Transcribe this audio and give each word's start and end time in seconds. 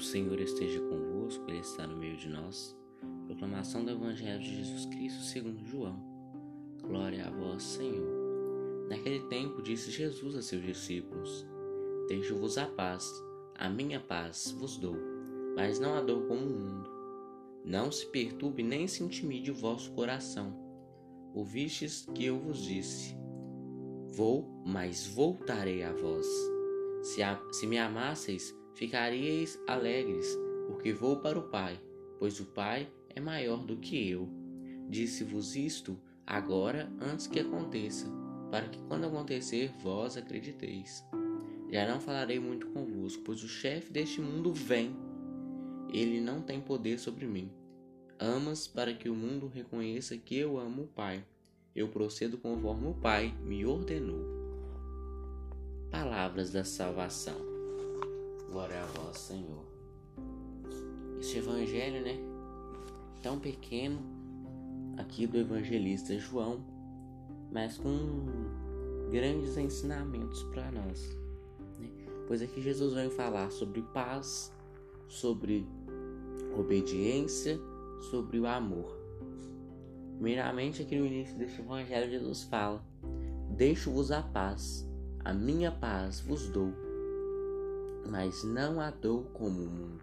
O 0.00 0.02
Senhor 0.02 0.40
esteja 0.40 0.80
convosco, 0.80 1.44
Ele 1.46 1.58
está 1.58 1.86
no 1.86 1.94
meio 1.94 2.16
de 2.16 2.26
nós. 2.26 2.74
Proclamação 3.26 3.84
do 3.84 3.90
Evangelho 3.90 4.40
de 4.40 4.56
Jesus 4.56 4.86
Cristo 4.86 5.22
segundo 5.24 5.62
João. 5.66 6.02
Glória 6.82 7.26
a 7.26 7.30
vós, 7.30 7.62
Senhor. 7.62 8.08
Naquele 8.88 9.20
tempo 9.28 9.60
disse 9.60 9.90
Jesus 9.90 10.36
a 10.36 10.40
seus 10.40 10.62
discípulos: 10.62 11.46
Deixo-vos 12.08 12.56
a 12.56 12.64
paz, 12.64 13.12
a 13.54 13.68
minha 13.68 14.00
paz 14.00 14.52
vos 14.58 14.78
dou, 14.78 14.96
mas 15.54 15.78
não 15.78 15.92
a 15.92 16.00
dou 16.00 16.22
como 16.22 16.46
o 16.46 16.48
mundo. 16.48 16.90
Não 17.62 17.92
se 17.92 18.06
perturbe 18.06 18.62
nem 18.62 18.88
se 18.88 19.04
intimide 19.04 19.50
o 19.50 19.54
vosso 19.54 19.92
coração. 19.92 20.56
Ouvistes 21.34 22.08
que 22.14 22.24
eu 22.24 22.38
vos 22.38 22.62
disse: 22.62 23.14
Vou, 24.14 24.62
mas 24.64 25.06
voltarei 25.08 25.82
a 25.82 25.92
vós. 25.92 26.26
Se, 27.02 27.22
a, 27.22 27.38
se 27.52 27.66
me 27.66 27.76
amasseis, 27.76 28.58
ficaríeis 28.80 29.60
alegres, 29.66 30.26
porque 30.66 30.90
vou 30.90 31.18
para 31.18 31.38
o 31.38 31.50
Pai, 31.50 31.78
pois 32.18 32.40
o 32.40 32.46
Pai 32.46 32.90
é 33.10 33.20
maior 33.20 33.62
do 33.66 33.76
que 33.76 34.08
eu. 34.08 34.26
Disse-vos 34.88 35.54
isto 35.54 36.00
agora 36.26 36.90
antes 36.98 37.26
que 37.26 37.38
aconteça, 37.38 38.06
para 38.50 38.70
que 38.70 38.80
quando 38.84 39.04
acontecer 39.04 39.70
vós 39.82 40.16
acrediteis. 40.16 41.04
Já 41.70 41.86
não 41.86 42.00
falarei 42.00 42.40
muito 42.40 42.68
convosco, 42.68 43.22
pois 43.22 43.44
o 43.44 43.48
chefe 43.48 43.92
deste 43.92 44.18
mundo 44.18 44.50
vem. 44.50 44.96
Ele 45.92 46.18
não 46.18 46.40
tem 46.40 46.58
poder 46.58 46.98
sobre 46.98 47.26
mim. 47.26 47.52
Amas 48.18 48.66
para 48.66 48.94
que 48.94 49.10
o 49.10 49.14
mundo 49.14 49.46
reconheça 49.46 50.16
que 50.16 50.38
eu 50.38 50.58
amo 50.58 50.84
o 50.84 50.88
Pai. 50.88 51.22
Eu 51.76 51.88
procedo 51.88 52.38
conforme 52.38 52.86
o 52.88 52.94
Pai 52.94 53.34
me 53.44 53.66
ordenou 53.66 54.40
palavras 55.90 56.50
da 56.50 56.64
salvação. 56.64 57.59
Glória 58.50 58.82
a 58.82 58.86
vós, 58.86 59.16
Senhor. 59.16 59.64
Este 61.20 61.38
evangelho, 61.38 62.02
né? 62.02 62.18
Tão 63.22 63.38
pequeno, 63.38 64.00
aqui 64.96 65.26
do 65.26 65.38
evangelista 65.38 66.18
João, 66.18 66.64
mas 67.52 67.76
com 67.78 68.26
grandes 69.10 69.56
ensinamentos 69.56 70.42
para 70.44 70.70
nós. 70.72 71.16
Né? 71.78 71.88
Pois 72.26 72.42
aqui 72.42 72.60
Jesus 72.60 72.94
vem 72.94 73.10
falar 73.10 73.50
sobre 73.52 73.82
paz, 73.82 74.52
sobre 75.06 75.66
obediência, 76.58 77.58
sobre 78.10 78.40
o 78.40 78.46
amor. 78.46 78.98
Primeiramente, 80.14 80.82
aqui 80.82 80.98
no 80.98 81.06
início 81.06 81.36
deste 81.38 81.60
evangelho, 81.60 82.10
Jesus 82.10 82.42
fala: 82.42 82.84
Deixo-vos 83.56 84.10
a 84.10 84.22
paz 84.22 84.90
a 85.24 85.34
minha 85.34 85.70
paz 85.70 86.20
vos 86.20 86.48
dou, 86.48 86.72
mas 88.10 88.42
não 88.42 88.80
a 88.80 88.90
dou 88.90 89.22
como 89.32 89.62
o 89.62 89.70
mundo. 89.70 90.02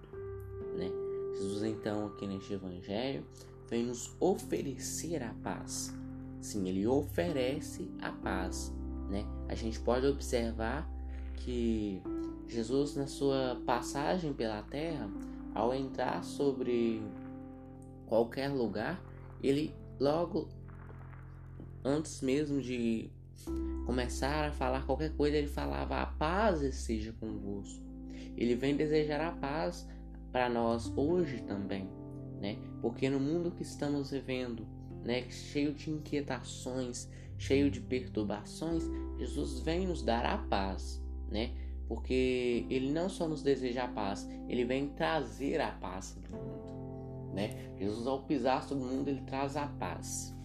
Né? 0.78 0.90
Jesus, 1.34 1.64
então, 1.64 2.08
aqui 2.08 2.26
neste 2.26 2.54
Evangelho, 2.54 3.26
vem 3.70 3.86
nos 3.86 4.16
oferecer 4.18 5.22
a 5.22 5.34
paz. 5.44 5.94
Sim, 6.40 6.70
ele 6.70 6.88
oferece 6.88 7.92
a 8.02 8.12
paz. 8.12 8.74
Né? 9.10 9.26
A 9.50 9.56
gente 9.56 9.78
pode 9.82 10.08
observar 10.08 10.90
que 11.36 12.02
Jesus, 12.48 12.96
na 12.96 13.08
sua 13.08 13.62
passagem 13.66 14.34
pela 14.34 14.64
terra, 14.64 15.10
ao 15.54 15.74
entrar 15.74 16.24
sobre 16.24 17.04
qualquer 18.06 18.48
lugar, 18.48 19.04
ele 19.44 19.76
logo 20.00 20.48
antes 21.84 22.22
mesmo 22.22 22.62
de 22.62 23.12
começar 23.86 24.48
a 24.48 24.52
falar 24.52 24.86
qualquer 24.86 25.14
coisa, 25.14 25.36
ele 25.36 25.48
falava: 25.48 26.02
A 26.02 26.06
paz 26.06 26.74
seja 26.76 27.12
convosco. 27.20 27.87
Ele 28.38 28.56
vem 28.56 28.76
desejar 28.76 29.20
a 29.22 29.32
paz 29.32 29.88
para 30.32 30.50
nós 30.50 30.92
hoje 30.96 31.42
também, 31.42 31.90
né? 32.40 32.58
Porque 32.82 33.10
no 33.10 33.20
mundo 33.20 33.52
que 33.52 33.64
estamos 33.64 34.12
vivendo, 34.12 34.68
né, 35.04 35.24
cheio 35.30 35.74
de 35.74 35.90
inquietações, 35.90 37.10
cheio 37.38 37.72
de 37.72 37.82
perturbações, 37.82 38.84
Jesus 39.18 39.60
vem 39.62 39.88
nos 39.88 40.04
dar 40.04 40.26
a 40.26 40.38
paz, 40.38 41.04
né? 41.30 41.52
Porque 41.88 42.66
ele 42.70 42.92
não 42.92 43.10
só 43.10 43.28
nos 43.28 43.42
deseja 43.42 43.86
a 43.86 43.88
paz, 43.88 44.30
ele 44.48 44.66
vem 44.66 44.90
trazer 44.90 45.62
a 45.62 45.72
paz 45.72 46.18
para 46.22 46.38
o 46.38 46.44
mundo, 46.44 47.34
né? 47.34 47.74
Jesus 47.80 48.06
ao 48.06 48.24
pisar 48.24 48.64
sobre 48.64 48.84
o 48.84 48.88
mundo, 48.88 49.08
ele 49.08 49.22
traz 49.22 49.56
a 49.56 49.68
paz. 49.68 50.36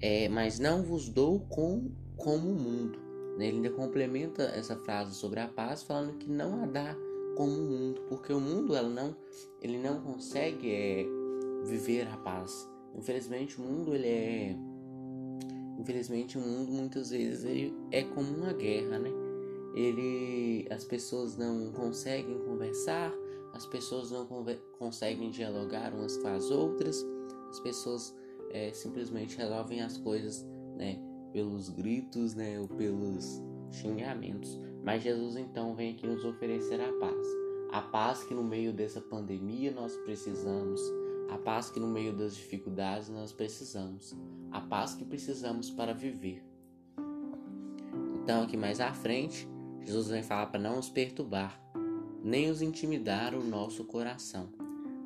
É, 0.00 0.28
mas 0.28 0.58
não 0.58 0.82
vos 0.82 1.08
dou 1.08 1.40
com 1.40 1.90
como 2.16 2.50
o 2.50 2.54
mundo. 2.54 3.03
Né? 3.36 3.48
Ele 3.48 3.56
ainda 3.56 3.70
complementa 3.70 4.42
essa 4.44 4.76
frase 4.76 5.14
sobre 5.14 5.40
a 5.40 5.48
paz 5.48 5.82
falando 5.82 6.16
que 6.18 6.30
não 6.30 6.62
a 6.62 6.66
dá 6.66 6.96
como 7.36 7.52
o 7.52 7.64
mundo, 7.64 8.02
porque 8.08 8.32
o 8.32 8.40
mundo 8.40 8.74
ela 8.76 8.88
não, 8.88 9.16
ele 9.60 9.78
não 9.78 10.00
consegue 10.00 10.70
é, 10.70 11.06
viver 11.64 12.06
a 12.08 12.16
paz. 12.16 12.68
Infelizmente 12.94 13.60
o 13.60 13.64
mundo 13.64 13.94
ele 13.94 14.06
é, 14.06 14.56
infelizmente 15.78 16.38
o 16.38 16.40
mundo 16.40 16.70
muitas 16.72 17.10
vezes 17.10 17.44
ele 17.44 17.74
é 17.90 18.02
como 18.02 18.28
uma 18.36 18.52
guerra, 18.52 18.98
né? 18.98 19.10
Ele, 19.74 20.68
as 20.70 20.84
pessoas 20.84 21.36
não 21.36 21.72
conseguem 21.72 22.38
conversar, 22.38 23.12
as 23.52 23.66
pessoas 23.66 24.12
não 24.12 24.24
conseguem 24.78 25.30
dialogar 25.30 25.92
umas 25.92 26.16
com 26.16 26.28
as 26.28 26.48
outras, 26.50 27.04
as 27.50 27.58
pessoas 27.58 28.14
é, 28.50 28.72
simplesmente 28.72 29.36
resolvem 29.36 29.82
as 29.82 29.98
coisas, 29.98 30.46
né? 30.76 30.96
Pelos 31.34 31.68
gritos, 31.68 32.32
né, 32.32 32.60
ou 32.60 32.68
pelos 32.68 33.42
xingamentos. 33.72 34.56
Mas 34.84 35.02
Jesus 35.02 35.36
então 35.36 35.74
vem 35.74 35.92
aqui 35.92 36.06
nos 36.06 36.24
oferecer 36.24 36.80
a 36.80 36.92
paz. 36.92 37.26
A 37.72 37.82
paz 37.82 38.22
que 38.22 38.32
no 38.32 38.44
meio 38.44 38.72
dessa 38.72 39.00
pandemia 39.00 39.72
nós 39.72 39.96
precisamos, 39.96 40.80
a 41.28 41.36
paz 41.36 41.70
que 41.70 41.80
no 41.80 41.88
meio 41.88 42.16
das 42.16 42.36
dificuldades 42.36 43.08
nós 43.08 43.32
precisamos, 43.32 44.16
a 44.52 44.60
paz 44.60 44.94
que 44.94 45.04
precisamos 45.04 45.70
para 45.72 45.92
viver. 45.92 46.44
Então, 48.22 48.44
aqui 48.44 48.56
mais 48.56 48.80
à 48.80 48.92
frente, 48.94 49.48
Jesus 49.82 50.08
vem 50.08 50.22
falar 50.22 50.46
para 50.46 50.60
não 50.60 50.78
os 50.78 50.88
perturbar, 50.88 51.60
nem 52.22 52.48
os 52.48 52.62
intimidar 52.62 53.34
o 53.34 53.42
nosso 53.42 53.84
coração. 53.84 54.50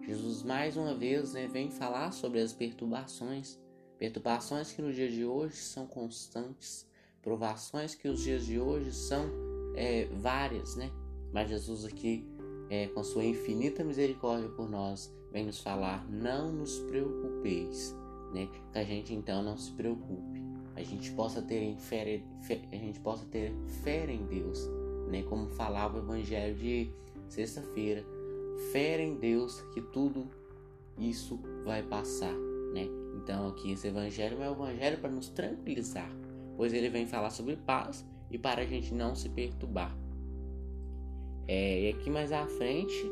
Jesus 0.02 0.42
mais 0.42 0.76
uma 0.76 0.94
vez 0.94 1.32
né, 1.32 1.48
vem 1.48 1.70
falar 1.70 2.12
sobre 2.12 2.40
as 2.40 2.52
perturbações 2.52 3.58
Perturbações 3.98 4.72
que 4.72 4.80
no 4.80 4.92
dia 4.92 5.10
de 5.10 5.24
hoje 5.24 5.56
são 5.56 5.86
constantes, 5.86 6.86
provações 7.20 7.94
que 7.94 8.08
os 8.08 8.20
dias 8.20 8.46
de 8.46 8.58
hoje 8.60 8.92
são 8.92 9.26
é, 9.74 10.06
várias, 10.06 10.76
né? 10.76 10.90
Mas 11.32 11.48
Jesus 11.48 11.84
aqui, 11.84 12.24
é, 12.70 12.86
com 12.88 13.02
sua 13.02 13.24
infinita 13.24 13.82
misericórdia 13.82 14.48
por 14.50 14.70
nós, 14.70 15.12
vem 15.32 15.44
nos 15.44 15.60
falar: 15.60 16.08
não 16.08 16.52
nos 16.52 16.78
preocupeis, 16.78 17.94
né? 18.32 18.48
Que 18.72 18.78
a 18.78 18.84
gente 18.84 19.12
então 19.12 19.42
não 19.42 19.56
se 19.56 19.72
preocupe, 19.72 20.42
a 20.76 20.82
gente 20.82 21.10
possa 21.12 21.42
ter 21.42 21.76
fé, 21.76 22.22
a 22.70 22.76
gente 22.76 23.00
possa 23.00 23.24
ter 23.26 23.52
fé 23.82 24.10
em 24.10 24.24
Deus, 24.26 24.68
né? 25.08 25.22
Como 25.24 25.48
falava 25.50 25.98
o 25.98 26.02
Evangelho 26.02 26.54
de 26.54 26.90
sexta-feira, 27.28 28.04
fé 28.72 29.02
em 29.02 29.16
Deus 29.16 29.60
que 29.74 29.80
tudo 29.80 30.28
isso 30.96 31.38
vai 31.64 31.82
passar, 31.82 32.34
né? 32.78 32.88
Então, 33.16 33.48
aqui 33.48 33.72
esse 33.72 33.88
evangelho 33.88 34.42
é 34.42 34.48
o 34.48 34.52
evangelho 34.52 34.98
para 34.98 35.10
nos 35.10 35.28
tranquilizar, 35.28 36.10
pois 36.56 36.72
ele 36.72 36.88
vem 36.88 37.06
falar 37.06 37.30
sobre 37.30 37.56
paz 37.56 38.06
e 38.30 38.38
para 38.38 38.62
a 38.62 38.64
gente 38.64 38.94
não 38.94 39.14
se 39.14 39.28
perturbar. 39.28 39.96
É, 41.46 41.82
e 41.82 41.88
aqui 41.90 42.10
mais 42.10 42.30
à 42.32 42.46
frente, 42.46 43.10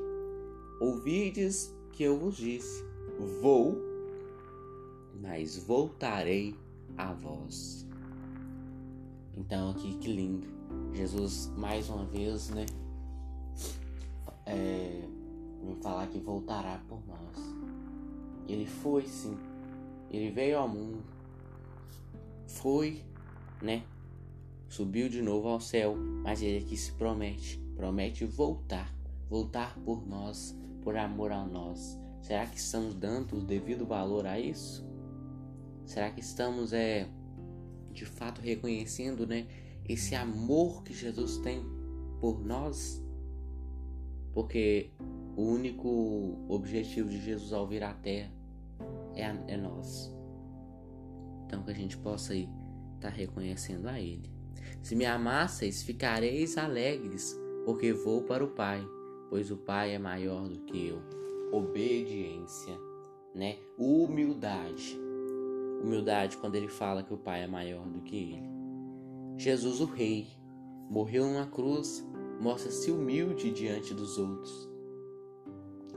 ouvides 0.81 1.75
que 1.93 2.03
eu 2.03 2.19
vos 2.19 2.37
disse: 2.37 2.85
Vou, 3.41 3.77
mas 5.21 5.57
voltarei 5.59 6.55
a 6.97 7.13
vós. 7.13 7.87
Então, 9.37 9.71
aqui 9.71 9.95
que 9.99 10.13
lindo. 10.13 10.47
Jesus, 10.93 11.53
mais 11.57 11.89
uma 11.89 12.05
vez, 12.07 12.51
né? 12.51 12.67
É, 14.47 15.03
falar 15.83 16.07
que 16.07 16.19
voltará 16.19 16.81
por 16.89 17.01
nós. 17.07 17.37
Ele 18.49 18.67
foi 18.67 19.07
sim 19.07 19.37
ele 20.11 20.31
veio 20.31 20.59
ao 20.59 20.69
mundo, 20.69 21.03
foi, 22.47 23.05
né? 23.61 23.83
Subiu 24.69 25.09
de 25.09 25.23
novo 25.23 25.49
ao 25.49 25.61
céu, 25.61 25.97
mas 25.97 26.43
ele 26.43 26.65
aqui 26.65 26.77
se 26.77 26.93
promete, 26.93 27.59
promete 27.77 28.25
voltar, 28.25 28.93
voltar 29.29 29.79
por 29.85 30.07
nós, 30.07 30.57
por 30.83 30.97
amor 30.97 31.33
a 31.33 31.45
nós. 31.45 31.99
Será 32.21 32.47
que 32.47 32.59
estamos 32.59 32.95
dando 32.95 33.39
o 33.39 33.41
devido 33.41 33.87
valor 33.87 34.27
a 34.27 34.39
isso? 34.39 34.85
Será 35.85 36.11
que 36.11 36.21
estamos 36.21 36.73
é 36.73 37.09
de 37.93 38.05
fato 38.05 38.41
reconhecendo, 38.41 39.27
né, 39.27 39.47
esse 39.89 40.15
amor 40.15 40.83
que 40.83 40.93
Jesus 40.93 41.39
tem 41.39 41.65
por 42.21 42.45
nós? 42.45 43.03
Porque 44.33 44.91
o 45.37 45.43
único 45.43 46.45
objetivo 46.49 47.09
de 47.09 47.23
Jesus 47.23 47.53
ao 47.53 47.67
vir 47.67 47.85
à 47.85 47.95
terra 47.95 48.36
é, 49.17 49.27
a, 49.27 49.37
é 49.49 49.57
nós. 49.57 50.15
Então 51.47 51.63
que 51.63 51.71
a 51.71 51.75
gente 51.75 51.97
possa 51.99 52.35
estar 52.35 52.51
tá 53.01 53.09
reconhecendo 53.09 53.89
a 53.89 54.01
Ele. 54.01 54.31
Se 54.83 54.95
me 54.95 55.05
amasseis, 55.05 55.83
ficareis 55.83 56.57
alegres, 56.57 57.37
porque 57.65 57.93
vou 57.93 58.23
para 58.23 58.45
o 58.45 58.49
Pai, 58.49 58.87
pois 59.31 59.51
o 59.51 59.57
Pai 59.57 59.95
é 59.95 59.99
maior 59.99 60.49
do 60.49 60.61
que 60.61 60.89
eu. 60.89 61.03
Obediência, 61.53 62.77
né? 63.35 63.57
Humildade. 63.79 64.99
Humildade 65.83 66.37
quando 66.37 66.57
ele 66.57 66.69
fala 66.69 67.03
que 67.03 67.15
o 67.15 67.19
Pai 67.19 67.43
é 67.43 67.47
maior 67.47 67.87
do 67.87 68.01
que 68.01 68.17
ele. 68.17 68.49
Jesus, 69.39 69.81
o 69.81 69.85
Rei, 69.85 70.27
morreu 70.89 71.27
numa 71.27 71.47
cruz, 71.47 72.05
mostra-se 72.41 72.91
humilde 72.91 73.51
diante 73.51 73.93
dos 73.93 74.19
outros. 74.19 74.71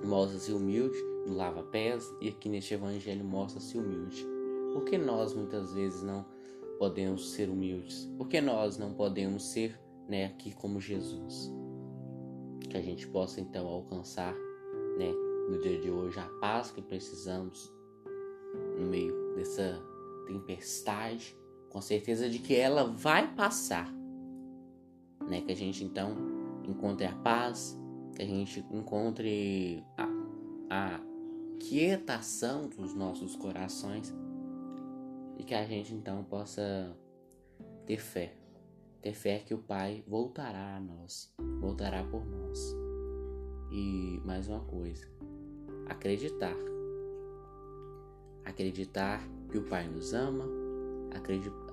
Mostra-se 0.04 0.51
humilde 0.51 0.98
lava-pés 1.25 2.12
e 2.21 2.30
aqui 2.30 2.50
neste 2.50 2.74
evangelho 2.74 3.24
mostra-se 3.24 3.77
humilde. 3.77 4.25
Por 4.74 4.86
que 4.86 4.98
nós 4.98 5.33
muitas 5.33 5.74
vezes 5.74 6.04
não 6.04 6.25
podemos 6.77 7.31
ser 7.31 7.50
humildes? 7.50 8.06
Por 8.18 8.27
que 8.27 8.39
nós 8.39 8.77
não 8.77 8.94
podemos 8.94 9.44
ser 9.44 9.80
né, 10.07 10.25
aqui 10.25 10.54
como 10.54 10.80
Jesus? 10.80 11.51
Que 12.69 12.77
a 12.77 12.81
gente 12.81 13.07
possa 13.07 13.42
então 13.42 13.68
alcançar 13.68 14.33
né, 14.98 15.12
no 15.50 15.60
dia 15.60 15.80
de 15.80 15.89
hoje 15.89 16.19
a 16.19 16.30
paz 16.39 16.71
que 16.71 16.81
precisamos 16.81 17.71
no 18.80 18.86
meio 18.86 19.36
dessa 19.36 19.81
tempestade, 20.27 21.36
com 21.69 21.81
certeza 21.81 22.30
de 22.30 22.39
que 22.39 22.56
ela 22.56 22.86
vai 22.86 23.33
passar. 23.36 23.92
Né? 25.27 25.42
Que 25.42 25.51
a 25.51 25.56
gente 25.56 25.83
então 25.83 26.16
encontre 26.63 27.06
a 27.06 27.13
paz, 27.13 27.77
que 28.16 28.21
a 28.21 28.25
gente 28.25 28.66
encontre 28.71 29.83
a, 29.98 30.19
a 30.69 31.00
quietação 31.60 32.69
dos 32.69 32.94
nossos 32.94 33.36
corações 33.36 34.13
e 35.38 35.44
que 35.44 35.54
a 35.54 35.66
gente 35.66 35.94
então 35.94 36.24
possa 36.24 36.95
ter 37.86 38.00
fé. 38.00 38.36
Ter 39.01 39.13
fé 39.13 39.39
que 39.39 39.54
o 39.54 39.57
Pai 39.57 40.04
voltará 40.07 40.75
a 40.75 40.80
nós, 40.80 41.33
voltará 41.60 42.04
por 42.04 42.25
nós. 42.25 42.75
E 43.71 44.21
mais 44.25 44.48
uma 44.48 44.60
coisa, 44.62 45.07
acreditar. 45.88 46.56
Acreditar 48.45 49.21
que 49.50 49.57
o 49.57 49.63
Pai 49.63 49.88
nos 49.88 50.13
ama, 50.13 50.45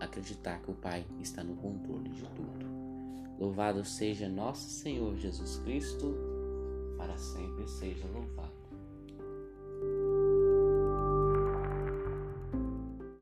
acreditar 0.00 0.60
que 0.62 0.70
o 0.70 0.75
Pai 0.75 1.04
está 1.20 1.43
no 1.43 1.56
controle 1.56 2.08
de 2.10 2.22
tudo. 2.31 2.66
Louvado 3.38 3.84
seja 3.84 4.28
nosso 4.28 4.70
Senhor 4.70 5.16
Jesus 5.16 5.58
Cristo, 5.58 6.14
para 6.96 7.16
sempre 7.19 7.69
seja 7.69 8.06
louvado. 8.06 8.56